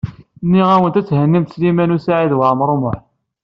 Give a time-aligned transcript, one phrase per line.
[0.43, 2.99] Nniɣ-awent ad thennimt Sliman U Saɛid Waɛmaṛ U Muḥ.